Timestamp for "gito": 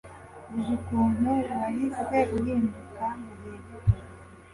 3.65-3.93